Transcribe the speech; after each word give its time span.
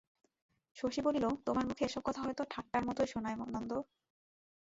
শশী 0.75 1.01
বলিল, 1.01 1.25
তোমার 1.45 1.65
মুখে 1.67 1.83
এসব 1.85 2.01
কথা 2.05 2.21
হয়তো 2.21 2.43
ঠাট্টার 2.51 2.83
মতোই 2.87 3.07
শোনায় 3.07 3.37
নন্দ। 3.55 3.71